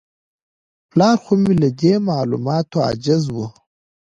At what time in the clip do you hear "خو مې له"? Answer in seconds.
1.23-1.69